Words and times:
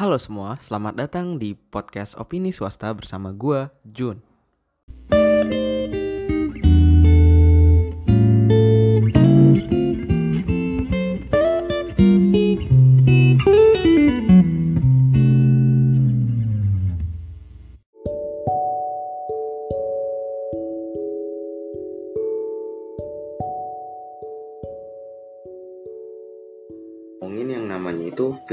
Halo 0.00 0.16
semua, 0.16 0.56
selamat 0.56 0.96
datang 0.96 1.36
di 1.36 1.52
podcast 1.52 2.16
Opini 2.16 2.56
Swasta 2.56 2.88
bersama 2.96 3.36
gua, 3.36 3.68
Jun. 3.84 4.29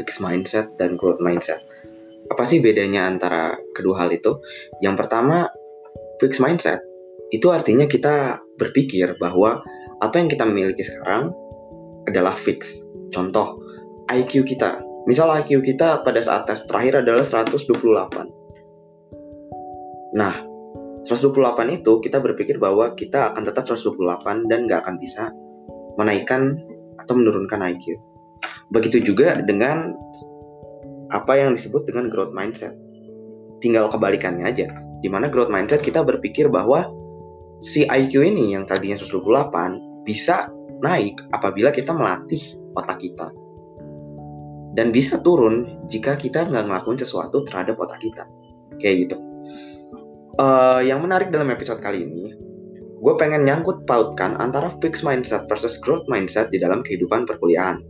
Fixed 0.07 0.23
mindset 0.23 0.71
dan 0.79 0.95
growth 0.95 1.19
mindset. 1.19 1.59
Apa 2.31 2.47
sih 2.47 2.63
bedanya 2.63 3.03
antara 3.11 3.59
kedua 3.75 4.07
hal 4.07 4.15
itu? 4.15 4.39
Yang 4.79 5.03
pertama, 5.03 5.51
fixed 6.23 6.39
mindset 6.39 6.79
itu 7.35 7.51
artinya 7.51 7.83
kita 7.83 8.39
berpikir 8.55 9.19
bahwa 9.19 9.59
apa 9.99 10.15
yang 10.15 10.31
kita 10.31 10.47
miliki 10.47 10.79
sekarang 10.79 11.35
adalah 12.07 12.31
fix. 12.31 12.79
Contoh, 13.11 13.59
IQ 14.07 14.47
kita. 14.47 14.79
Misal 15.11 15.27
IQ 15.43 15.59
kita 15.67 16.07
pada 16.07 16.23
saat 16.23 16.47
tes 16.47 16.63
terakhir 16.71 17.03
adalah 17.03 17.27
128. 17.27 18.31
Nah, 20.15 20.39
128 21.03 21.83
itu 21.83 21.99
kita 21.99 22.23
berpikir 22.23 22.63
bahwa 22.63 22.95
kita 22.95 23.35
akan 23.35 23.43
tetap 23.43 23.67
128 23.67 24.47
dan 24.47 24.71
nggak 24.71 24.87
akan 24.87 24.95
bisa 25.03 25.35
menaikkan 25.99 26.63
atau 26.95 27.13
menurunkan 27.19 27.59
IQ. 27.75 27.99
Begitu 28.71 28.99
juga 29.13 29.39
dengan 29.43 29.95
apa 31.11 31.39
yang 31.39 31.55
disebut 31.55 31.87
dengan 31.87 32.11
growth 32.11 32.35
mindset. 32.35 32.75
Tinggal 33.63 33.87
kebalikannya 33.91 34.43
aja. 34.43 34.67
Di 35.01 35.07
mana 35.07 35.31
growth 35.31 35.51
mindset 35.51 35.81
kita 35.85 36.03
berpikir 36.03 36.51
bahwa 36.51 36.89
si 37.63 37.87
IQ 37.87 38.21
ini 38.21 38.53
yang 38.53 38.67
tadinya 38.67 38.97
128 38.97 40.05
bisa 40.05 40.51
naik 40.83 41.17
apabila 41.33 41.73
kita 41.73 41.95
melatih 41.95 42.41
otak 42.77 43.01
kita. 43.01 43.31
Dan 44.77 44.93
bisa 44.93 45.17
turun 45.25 45.81
jika 45.89 46.13
kita 46.13 46.45
nggak 46.45 46.69
ngelakuin 46.69 47.01
sesuatu 47.01 47.41
terhadap 47.49 47.81
otak 47.81 47.97
kita. 47.97 48.29
Kayak 48.77 49.09
gitu. 49.09 49.17
Uh, 50.37 50.85
yang 50.85 51.01
menarik 51.01 51.33
dalam 51.33 51.49
episode 51.49 51.81
kali 51.81 52.05
ini, 52.05 52.29
gue 53.01 53.13
pengen 53.17 53.41
nyangkut 53.41 53.89
pautkan 53.89 54.37
antara 54.37 54.69
fixed 54.85 55.01
mindset 55.01 55.49
versus 55.49 55.81
growth 55.81 56.05
mindset 56.05 56.53
di 56.53 56.61
dalam 56.61 56.85
kehidupan 56.85 57.25
perkuliahan 57.25 57.81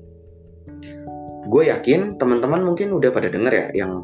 gue 1.47 1.63
yakin 1.71 2.19
teman-teman 2.19 2.63
mungkin 2.63 2.91
udah 2.91 3.09
pada 3.15 3.31
denger 3.31 3.53
ya 3.53 3.67
yang 3.85 4.03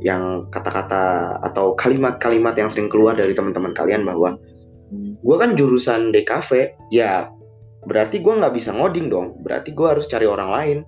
yang 0.00 0.48
kata-kata 0.48 1.36
atau 1.44 1.76
kalimat-kalimat 1.76 2.56
yang 2.56 2.72
sering 2.72 2.88
keluar 2.88 3.12
dari 3.12 3.36
teman-teman 3.36 3.76
kalian 3.76 4.02
bahwa 4.08 4.40
gue 5.20 5.36
kan 5.36 5.54
jurusan 5.54 6.10
DKV 6.10 6.74
ya 6.90 7.28
berarti 7.84 8.20
gue 8.20 8.32
nggak 8.32 8.54
bisa 8.56 8.72
ngoding 8.74 9.12
dong. 9.12 9.38
Berarti 9.44 9.72
gue 9.72 9.86
harus 9.86 10.08
cari 10.08 10.26
orang 10.26 10.50
lain. 10.50 10.78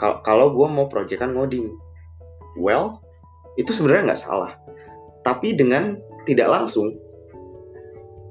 Kalau 0.00 0.54
gue 0.54 0.66
mau 0.66 0.86
proyekan 0.90 1.34
ngoding. 1.34 1.70
Well 2.58 3.02
itu 3.58 3.74
sebenarnya 3.74 4.14
nggak 4.14 4.22
salah. 4.22 4.54
Tapi 5.26 5.54
dengan 5.54 5.98
tidak 6.24 6.50
langsung 6.50 6.94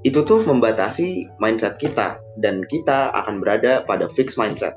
itu 0.01 0.23
tuh 0.25 0.41
membatasi 0.47 1.29
mindset 1.37 1.77
kita. 1.77 2.17
Dan 2.39 2.63
kita 2.65 3.11
akan 3.11 3.43
berada 3.43 3.83
pada 3.85 4.07
fixed 4.15 4.39
mindset. 4.39 4.73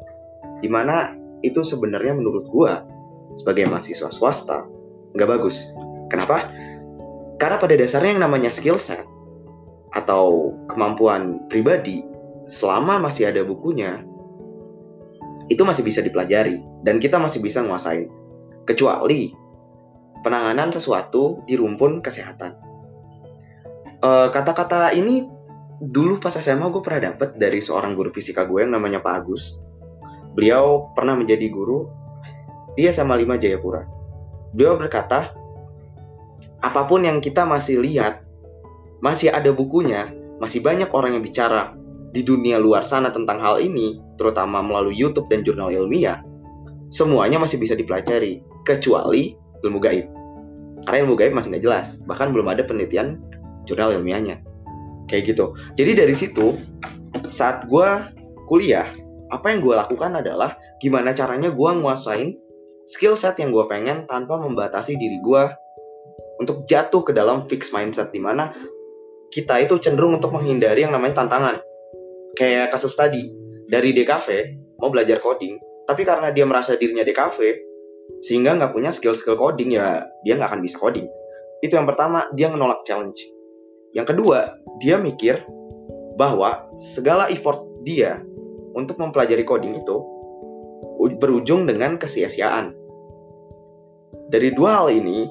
Di 0.60 0.68
mana 0.70 1.23
itu 1.44 1.60
sebenarnya 1.60 2.16
menurut 2.16 2.48
gua 2.48 2.82
sebagai 3.36 3.68
mahasiswa 3.68 4.08
swasta 4.08 4.64
nggak 5.14 5.28
bagus. 5.28 5.68
Kenapa? 6.08 6.48
Karena 7.36 7.60
pada 7.60 7.74
dasarnya 7.76 8.16
yang 8.16 8.24
namanya 8.24 8.50
skill 8.50 8.80
set 8.80 9.04
atau 9.94 10.56
kemampuan 10.72 11.44
pribadi 11.52 12.02
selama 12.50 12.98
masih 12.98 13.30
ada 13.30 13.46
bukunya 13.46 14.02
itu 15.52 15.60
masih 15.62 15.84
bisa 15.84 16.00
dipelajari 16.00 16.58
dan 16.82 16.96
kita 16.98 17.20
masih 17.20 17.44
bisa 17.44 17.60
nguasain. 17.60 18.08
Kecuali 18.64 19.28
penanganan 20.24 20.72
sesuatu 20.72 21.44
di 21.44 21.52
rumpun 21.60 22.00
kesehatan. 22.00 22.56
Eh, 24.04 24.28
kata-kata 24.32 24.92
uh, 24.92 24.96
ini 24.96 25.24
dulu 25.80 26.20
pas 26.20 26.36
SMA 26.36 26.68
gue 26.68 26.84
pernah 26.84 27.12
dapet 27.12 27.40
dari 27.40 27.64
seorang 27.64 27.96
guru 27.96 28.12
fisika 28.12 28.44
gue 28.44 28.60
yang 28.60 28.76
namanya 28.76 29.00
Pak 29.00 29.14
Agus 29.24 29.56
Beliau 30.34 30.90
pernah 30.98 31.14
menjadi 31.14 31.46
guru 31.50 31.86
di 32.74 32.90
SMA 32.90 33.22
5 33.22 33.38
Jayapura. 33.38 33.86
Beliau 34.54 34.74
berkata, 34.74 35.30
apa 36.62 36.80
pun 36.86 37.06
yang 37.06 37.22
kita 37.22 37.46
masih 37.46 37.82
lihat, 37.82 38.22
masih 38.98 39.30
ada 39.30 39.54
bukunya, 39.54 40.10
masih 40.42 40.58
banyak 40.62 40.90
orang 40.90 41.18
yang 41.18 41.22
bicara 41.22 41.74
di 42.14 42.22
dunia 42.22 42.58
luar 42.62 42.86
sana 42.86 43.10
tentang 43.10 43.42
hal 43.42 43.58
ini, 43.58 43.98
terutama 44.18 44.62
melalui 44.62 44.94
YouTube 44.94 45.26
dan 45.30 45.42
jurnal 45.42 45.70
ilmiah, 45.70 46.22
semuanya 46.94 47.38
masih 47.42 47.58
bisa 47.58 47.74
dipelajari, 47.74 48.42
kecuali 48.62 49.34
ilmu 49.66 49.78
gaib. 49.82 50.06
Karena 50.86 50.96
ilmu 51.06 51.14
gaib 51.18 51.34
masih 51.34 51.54
nggak 51.54 51.64
jelas, 51.66 51.98
bahkan 52.06 52.30
belum 52.30 52.50
ada 52.50 52.62
penelitian 52.62 53.18
jurnal 53.66 53.94
ilmiahnya. 53.94 54.38
Kayak 55.10 55.34
gitu. 55.34 55.54
Jadi 55.74 55.92
dari 55.98 56.14
situ, 56.14 56.54
saat 57.34 57.66
gue 57.66 57.88
kuliah, 58.46 58.88
apa 59.34 59.50
yang 59.50 59.66
gue 59.66 59.74
lakukan 59.74 60.22
adalah 60.22 60.54
gimana 60.78 61.10
caranya 61.10 61.50
gue 61.50 61.70
nguasain 61.82 62.38
skill 62.86 63.18
set 63.18 63.34
yang 63.42 63.50
gue 63.50 63.64
pengen 63.66 64.06
tanpa 64.06 64.38
membatasi 64.38 64.94
diri 64.94 65.18
gue 65.18 65.42
untuk 66.38 66.62
jatuh 66.70 67.02
ke 67.02 67.10
dalam 67.10 67.50
fixed 67.50 67.74
mindset 67.74 68.14
di 68.14 68.22
mana 68.22 68.54
kita 69.34 69.58
itu 69.58 69.82
cenderung 69.82 70.22
untuk 70.22 70.30
menghindari 70.30 70.86
yang 70.86 70.94
namanya 70.94 71.26
tantangan. 71.26 71.58
Kayak 72.38 72.70
kasus 72.70 72.94
tadi 72.94 73.30
dari 73.66 73.90
DKV 73.90 74.26
mau 74.78 74.94
belajar 74.94 75.18
coding 75.18 75.58
tapi 75.84 76.02
karena 76.06 76.32
dia 76.32 76.48
merasa 76.48 76.78
dirinya 76.78 77.04
DKV 77.04 77.38
sehingga 78.24 78.56
nggak 78.56 78.72
punya 78.72 78.88
skill-skill 78.92 79.36
coding 79.36 79.76
ya 79.76 80.04
dia 80.22 80.38
nggak 80.38 80.54
akan 80.54 80.62
bisa 80.62 80.76
coding. 80.78 81.08
Itu 81.64 81.76
yang 81.76 81.88
pertama 81.88 82.28
dia 82.36 82.48
menolak 82.52 82.84
challenge. 82.84 83.18
Yang 83.96 84.16
kedua 84.16 84.60
dia 84.80 85.00
mikir 85.00 85.40
bahwa 86.14 86.68
segala 86.78 87.28
effort 87.30 87.62
dia 87.82 88.22
untuk 88.74 88.98
mempelajari 89.00 89.46
coding 89.46 89.78
itu 89.78 89.96
berujung 91.18 91.64
dengan 91.64 91.96
kesia-siaan. 91.96 92.74
Dari 94.28 94.50
dua 94.56 94.82
hal 94.82 94.88
ini, 94.90 95.30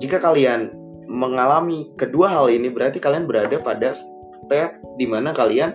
jika 0.00 0.22
kalian 0.22 0.72
mengalami 1.08 1.88
kedua 1.96 2.28
hal 2.28 2.46
ini 2.52 2.68
berarti 2.68 3.00
kalian 3.00 3.24
berada 3.24 3.56
pada 3.60 3.96
step 3.96 4.78
di 5.00 5.06
mana 5.08 5.32
kalian 5.32 5.74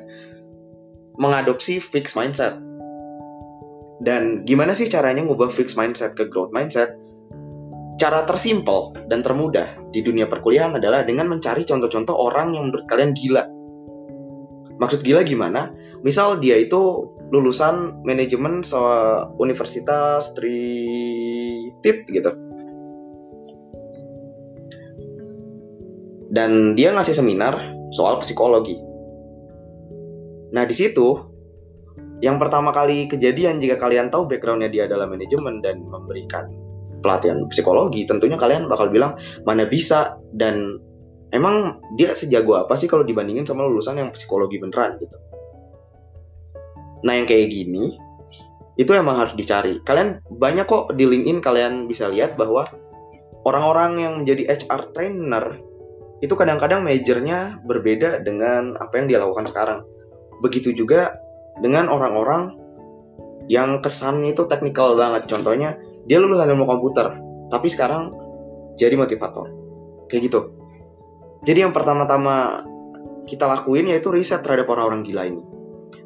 mengadopsi 1.18 1.82
fixed 1.82 2.18
mindset. 2.18 2.58
Dan 4.04 4.44
gimana 4.44 4.76
sih 4.76 4.90
caranya 4.90 5.24
ngubah 5.24 5.54
fixed 5.54 5.78
mindset 5.78 6.18
ke 6.18 6.28
growth 6.28 6.52
mindset? 6.52 6.98
Cara 8.02 8.26
tersimpel 8.26 8.92
dan 9.08 9.22
termudah 9.22 9.70
di 9.94 10.02
dunia 10.02 10.26
perkuliahan 10.28 10.76
adalah 10.76 11.06
dengan 11.06 11.30
mencari 11.30 11.64
contoh-contoh 11.64 12.18
orang 12.18 12.58
yang 12.58 12.68
menurut 12.68 12.84
kalian 12.90 13.14
gila. 13.14 13.46
Maksud 14.82 15.06
gila 15.06 15.22
gimana? 15.24 15.72
Misal 16.04 16.38
dia 16.38 16.60
itu 16.60 17.10
lulusan 17.32 18.04
manajemen 18.04 18.62
so 18.62 18.84
universitas 19.40 20.30
Tritit 20.36 22.06
gitu. 22.12 22.32
Dan 26.34 26.78
dia 26.78 26.94
ngasih 26.94 27.16
seminar 27.18 27.58
soal 27.96 28.20
psikologi. 28.22 28.78
Nah 30.54 30.68
di 30.68 30.76
situ 30.76 31.18
yang 32.22 32.38
pertama 32.38 32.70
kali 32.70 33.10
kejadian 33.10 33.58
jika 33.58 33.80
kalian 33.80 34.14
tahu 34.14 34.30
backgroundnya 34.30 34.70
dia 34.70 34.86
adalah 34.86 35.10
manajemen 35.10 35.60
dan 35.64 35.82
memberikan 35.88 36.50
pelatihan 37.04 37.46
psikologi 37.52 38.08
tentunya 38.08 38.40
kalian 38.40 38.70
bakal 38.70 38.90
bilang 38.90 39.18
mana 39.46 39.66
bisa? 39.66 40.18
Dan 40.34 40.82
emang 41.30 41.78
dia 41.98 42.18
sejago 42.18 42.58
apa 42.58 42.74
sih 42.78 42.90
kalau 42.90 43.06
dibandingin 43.06 43.46
sama 43.46 43.66
lulusan 43.66 44.02
yang 44.02 44.10
psikologi 44.10 44.58
beneran 44.58 44.98
gitu 44.98 45.18
Nah 47.04 47.14
yang 47.20 47.28
kayak 47.28 47.52
gini 47.52 48.00
itu 48.80 48.92
emang 48.96 49.20
harus 49.22 49.36
dicari. 49.38 49.78
Kalian 49.86 50.24
banyak 50.34 50.66
kok 50.66 50.98
di 50.98 51.06
LinkedIn 51.06 51.40
kalian 51.44 51.86
bisa 51.86 52.10
lihat 52.10 52.40
bahwa 52.40 52.66
orang-orang 53.46 54.02
yang 54.02 54.14
menjadi 54.24 54.50
HR 54.50 54.96
trainer 54.96 55.46
itu 56.24 56.34
kadang-kadang 56.34 56.82
majornya 56.82 57.60
berbeda 57.68 58.24
dengan 58.24 58.80
apa 58.80 58.96
yang 58.98 59.06
dia 59.12 59.20
lakukan 59.20 59.46
sekarang. 59.46 59.80
Begitu 60.40 60.72
juga 60.72 61.20
dengan 61.60 61.92
orang-orang 61.92 62.56
yang 63.52 63.84
kesannya 63.84 64.32
itu 64.32 64.48
teknikal 64.48 64.96
banget. 64.96 65.28
Contohnya 65.28 65.76
dia 66.08 66.18
lulusan 66.24 66.48
ilmu 66.48 66.64
komputer, 66.64 67.12
tapi 67.52 67.68
sekarang 67.68 68.16
jadi 68.80 68.96
motivator. 68.96 69.52
Kayak 70.08 70.32
gitu. 70.32 70.40
Jadi 71.44 71.68
yang 71.68 71.76
pertama-tama 71.76 72.64
kita 73.28 73.44
lakuin 73.44 73.92
yaitu 73.92 74.08
riset 74.12 74.40
terhadap 74.42 74.72
orang-orang 74.72 75.04
gila 75.04 75.28
ini. 75.28 75.44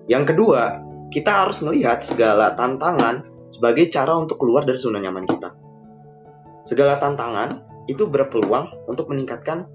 Yang 0.10 0.34
kedua, 0.34 0.82
kita 1.14 1.46
harus 1.46 1.64
melihat 1.64 2.04
segala 2.04 2.52
tantangan 2.56 3.24
sebagai 3.52 3.88
cara 3.88 4.12
untuk 4.16 4.44
keluar 4.44 4.68
dari 4.68 4.80
zona 4.80 5.00
nyaman 5.00 5.28
kita. 5.28 5.56
segala 6.68 7.00
tantangan 7.00 7.64
itu 7.88 8.12
berpeluang 8.12 8.92
untuk 8.92 9.08
meningkatkan 9.08 9.72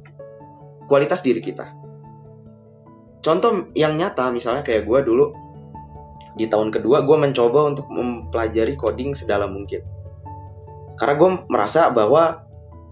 kualitas 0.92 1.24
diri 1.24 1.40
kita. 1.40 1.72
Contoh 3.24 3.72
yang 3.72 3.96
nyata 3.96 4.28
misalnya 4.28 4.60
kayak 4.60 4.84
gue 4.84 5.00
dulu 5.00 5.32
di 6.36 6.44
tahun 6.52 6.68
kedua 6.68 7.00
gue 7.08 7.16
mencoba 7.16 7.72
untuk 7.72 7.88
mempelajari 7.88 8.76
coding 8.76 9.16
sedalam 9.16 9.56
mungkin. 9.56 9.80
Karena 11.00 11.16
gue 11.16 11.30
merasa 11.48 11.88
bahwa 11.88 12.44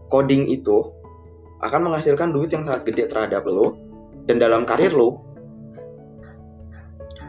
coding 0.08 0.48
itu 0.48 0.80
akan 1.60 1.92
menghasilkan 1.92 2.32
duit 2.32 2.48
yang 2.48 2.64
sangat 2.64 2.88
gede 2.88 3.04
terhadap 3.12 3.44
lo 3.44 3.76
dan 4.24 4.40
dalam 4.40 4.64
karir 4.64 4.96
lo 4.96 5.20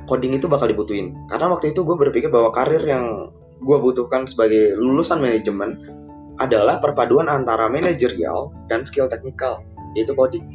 coding 0.06 0.38
itu 0.38 0.46
bakal 0.50 0.70
dibutuhin. 0.70 1.14
Karena 1.30 1.52
waktu 1.52 1.74
itu 1.76 1.86
gue 1.86 1.98
berpikir 1.98 2.30
bahwa 2.32 2.54
karir 2.54 2.82
yang 2.82 3.30
gue 3.62 3.78
butuhkan 3.78 4.26
sebagai 4.26 4.74
lulusan 4.78 5.22
manajemen 5.22 5.78
adalah 6.42 6.82
perpaduan 6.82 7.30
antara 7.30 7.70
manajerial 7.70 8.50
dan 8.66 8.82
skill 8.82 9.06
teknikal, 9.06 9.62
yaitu 9.94 10.18
coding. 10.18 10.46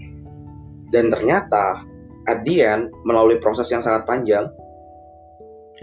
Dan 0.90 1.14
ternyata, 1.14 1.86
at 2.26 2.42
the 2.42 2.62
end, 2.62 2.90
melalui 3.06 3.38
proses 3.38 3.70
yang 3.70 3.82
sangat 3.82 4.02
panjang, 4.06 4.50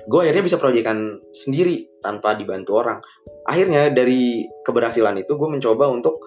gue 0.07 0.19
akhirnya 0.19 0.43
bisa 0.43 0.59
proyekan 0.59 1.23
sendiri 1.31 1.87
tanpa 2.03 2.35
dibantu 2.35 2.83
orang. 2.83 2.99
Akhirnya 3.47 3.91
dari 3.91 4.47
keberhasilan 4.67 5.19
itu 5.23 5.35
gue 5.35 5.49
mencoba 5.51 5.87
untuk 5.87 6.19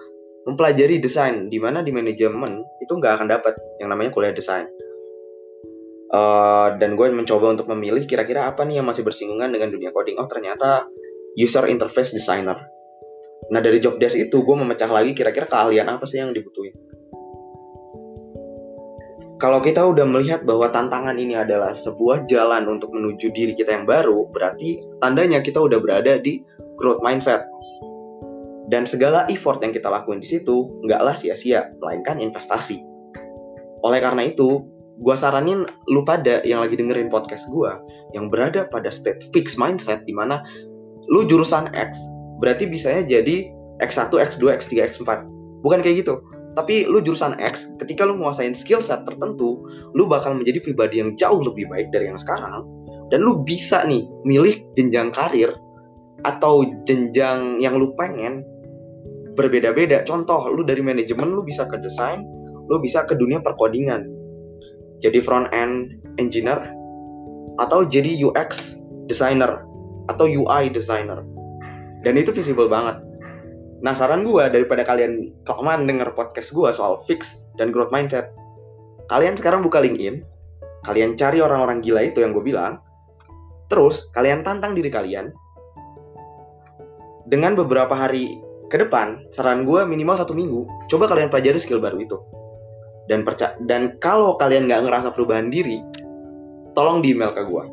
mempelajari 0.49 1.03
desain, 1.03 1.53
di 1.53 1.59
mana 1.61 1.83
di 1.83 1.91
manajemen 1.93 2.65
itu 2.81 2.93
nggak 2.97 3.21
akan 3.21 3.29
dapat 3.29 3.59
yang 3.83 3.93
namanya 3.93 4.15
kuliah 4.15 4.33
desain. 4.33 4.71
Uh, 6.07 6.79
dan 6.79 6.95
gue 6.95 7.11
mencoba 7.11 7.51
untuk 7.51 7.67
memilih 7.67 8.07
kira-kira 8.07 8.47
apa 8.47 8.63
nih 8.63 8.79
yang 8.79 8.87
masih 8.87 9.03
bersinggungan 9.03 9.51
dengan 9.51 9.75
dunia 9.75 9.91
coding. 9.91 10.17
Oh 10.23 10.31
ternyata 10.31 10.87
user 11.35 11.67
interface 11.67 12.15
designer. 12.15 12.63
Nah 13.51 13.59
dari 13.59 13.83
job 13.83 13.99
desk 13.99 14.15
itu 14.15 14.47
gue 14.47 14.57
memecah 14.57 14.89
lagi 14.89 15.13
kira-kira 15.19 15.51
keahlian 15.51 15.91
apa 15.91 16.07
sih 16.07 16.23
yang 16.23 16.31
dibutuhin 16.31 16.75
kalau 19.37 19.61
kita 19.61 19.85
udah 19.85 20.09
melihat 20.09 20.49
bahwa 20.49 20.73
tantangan 20.73 21.13
ini 21.21 21.37
adalah 21.37 21.77
sebuah 21.77 22.25
jalan 22.25 22.65
untuk 22.73 22.89
menuju 22.97 23.37
diri 23.37 23.53
kita 23.53 23.77
yang 23.77 23.85
baru, 23.85 24.33
berarti 24.33 24.81
tandanya 24.97 25.45
kita 25.45 25.61
udah 25.61 25.77
berada 25.77 26.17
di 26.17 26.41
growth 26.81 27.05
mindset. 27.05 27.45
Dan 28.67 28.89
segala 28.89 29.29
effort 29.29 29.61
yang 29.61 29.77
kita 29.77 29.93
lakuin 29.93 30.25
di 30.25 30.29
situ 30.29 30.81
nggaklah 30.89 31.13
sia-sia, 31.15 31.69
melainkan 31.79 32.17
investasi. 32.17 32.81
Oleh 33.85 34.01
karena 34.01 34.25
itu, 34.25 34.65
gue 34.97 35.15
saranin 35.17 35.69
lu 35.93 36.01
pada 36.03 36.41
yang 36.47 36.65
lagi 36.65 36.77
dengerin 36.79 37.13
podcast 37.13 37.47
gue, 37.53 37.73
yang 38.17 38.33
berada 38.33 38.65
pada 38.69 38.89
state 38.89 39.29
fixed 39.33 39.61
mindset, 39.61 40.03
di 40.09 40.15
mana 40.17 40.41
lu 41.13 41.29
jurusan 41.29 41.69
X, 41.77 42.01
berarti 42.41 42.65
bisanya 42.67 43.05
jadi 43.05 43.53
X1, 43.85 44.13
X2, 44.13 44.45
X3, 44.57 44.73
X4. 44.89 45.29
Bukan 45.61 45.85
kayak 45.85 46.07
gitu 46.07 46.21
tapi 46.57 46.89
lu 46.89 47.05
jurusan 47.05 47.37
X, 47.37 47.77
ketika 47.77 48.09
lu 48.09 48.17
menguasain 48.17 48.57
skill 48.57 48.81
set 48.81 49.05
tertentu, 49.05 49.61
lu 49.93 50.09
bakal 50.09 50.33
menjadi 50.33 50.65
pribadi 50.65 51.05
yang 51.05 51.13
jauh 51.21 51.45
lebih 51.45 51.69
baik 51.69 51.93
dari 51.93 52.09
yang 52.09 52.17
sekarang. 52.17 52.65
Dan 53.13 53.21
lu 53.23 53.45
bisa 53.45 53.85
nih 53.85 54.09
milih 54.25 54.65
jenjang 54.73 55.13
karir 55.13 55.53
atau 56.25 56.65
jenjang 56.89 57.61
yang 57.61 57.77
lu 57.77 57.93
pengen 58.01 58.41
berbeda-beda. 59.37 60.01
Contoh, 60.09 60.49
lu 60.49 60.65
dari 60.65 60.81
manajemen 60.81 61.29
lu 61.29 61.45
bisa 61.45 61.69
ke 61.69 61.77
desain, 61.85 62.25
lu 62.73 62.81
bisa 62.81 63.05
ke 63.05 63.13
dunia 63.13 63.39
perkodingan. 63.45 64.09
Jadi 65.05 65.21
front 65.21 65.53
end 65.53 66.01
engineer 66.17 66.61
atau 67.61 67.85
jadi 67.85 68.17
UX 68.21 68.81
designer 69.09 69.65
atau 70.13 70.29
UI 70.29 70.73
designer. 70.73 71.25
Dan 72.05 72.21
itu 72.21 72.31
visible 72.31 72.71
banget 72.71 73.01
Nah 73.85 73.93
saran 73.93 74.25
gue 74.25 74.45
daripada 74.49 74.81
kalian 74.87 75.37
kelamaan 75.45 75.85
denger 75.85 76.17
podcast 76.17 76.57
gue 76.57 76.69
soal 76.73 76.97
fix 77.05 77.45
dan 77.61 77.69
growth 77.69 77.93
mindset, 77.93 78.33
kalian 79.13 79.37
sekarang 79.37 79.61
buka 79.61 79.85
LinkedIn, 79.85 80.25
kalian 80.89 81.13
cari 81.13 81.45
orang-orang 81.45 81.85
gila 81.85 82.09
itu 82.09 82.25
yang 82.25 82.33
gue 82.33 82.41
bilang, 82.41 82.81
terus 83.69 84.09
kalian 84.17 84.41
tantang 84.41 84.73
diri 84.73 84.89
kalian 84.89 85.29
dengan 87.29 87.53
beberapa 87.53 87.93
hari 87.93 88.41
ke 88.73 88.81
depan, 88.81 89.29
saran 89.29 89.69
gue 89.69 89.85
minimal 89.85 90.17
satu 90.17 90.33
minggu, 90.33 90.65
coba 90.89 91.13
kalian 91.13 91.29
pelajari 91.29 91.61
skill 91.61 91.83
baru 91.83 92.01
itu. 92.01 92.17
Dan 93.07 93.23
percaya 93.23 93.55
dan 93.63 94.03
kalau 94.03 94.35
kalian 94.35 94.67
nggak 94.67 94.83
ngerasa 94.83 95.15
perubahan 95.15 95.47
diri, 95.47 95.79
tolong 96.75 97.01
di 97.01 97.15
email 97.15 97.31
ke 97.31 97.43
gue. 97.47 97.65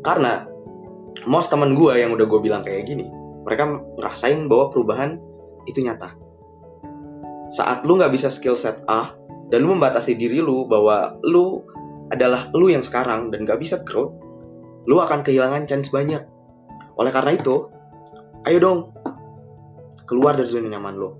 Karena 0.00 0.48
most 1.28 1.52
teman 1.52 1.76
gue 1.76 1.92
yang 2.00 2.16
udah 2.16 2.24
gue 2.24 2.40
bilang 2.40 2.64
kayak 2.64 2.88
gini, 2.88 3.04
mereka 3.44 3.84
ngerasain 4.00 4.48
bahwa 4.48 4.72
perubahan 4.72 5.20
itu 5.68 5.84
nyata. 5.84 6.16
Saat 7.52 7.84
lu 7.84 8.00
nggak 8.00 8.14
bisa 8.16 8.32
skill 8.32 8.56
set 8.56 8.80
A 8.88 9.12
dan 9.52 9.66
lu 9.66 9.76
membatasi 9.76 10.16
diri 10.16 10.40
lu 10.40 10.64
bahwa 10.64 11.20
lu 11.26 11.60
adalah 12.08 12.48
lu 12.56 12.72
yang 12.72 12.82
sekarang 12.82 13.28
dan 13.28 13.44
nggak 13.44 13.60
bisa 13.60 13.82
growth 13.84 14.16
lu 14.88 14.96
akan 15.02 15.20
kehilangan 15.20 15.68
chance 15.68 15.92
banyak. 15.92 16.24
Oleh 16.96 17.12
karena 17.12 17.36
itu 17.36 17.68
ayo 18.48 18.58
dong 18.58 18.78
keluar 20.08 20.34
dari 20.34 20.48
zona 20.48 20.72
nyaman 20.72 20.96
lu. 20.96 21.10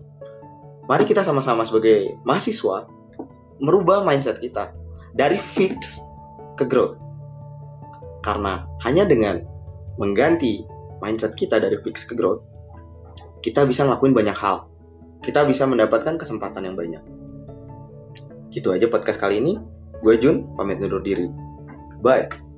Mari 0.89 1.07
kita 1.07 1.23
sama-sama 1.23 1.63
sebagai 1.63 2.19
mahasiswa 2.27 2.89
merubah 3.61 4.03
mindset 4.03 4.41
kita 4.41 4.73
dari 5.15 5.37
fix 5.37 6.01
ke 6.57 6.65
growth 6.65 6.97
karena 8.21 8.69
hanya 8.85 9.09
dengan 9.09 9.41
mengganti 9.97 10.65
mindset 11.01 11.33
kita 11.37 11.57
dari 11.57 11.81
fix 11.81 12.05
ke 12.05 12.13
growth, 12.13 12.45
kita 13.41 13.65
bisa 13.65 13.89
ngelakuin 13.89 14.13
banyak 14.13 14.37
hal. 14.37 14.69
Kita 15.21 15.45
bisa 15.45 15.69
mendapatkan 15.69 16.17
kesempatan 16.17 16.65
yang 16.65 16.77
banyak. 16.77 17.01
Gitu 18.53 18.73
aja 18.73 18.89
podcast 18.89 19.21
kali 19.21 19.41
ini. 19.41 19.57
Gue 20.01 20.17
Jun, 20.17 20.57
pamit 20.57 20.81
undur 20.81 21.05
diri. 21.05 21.29
Bye. 22.01 22.50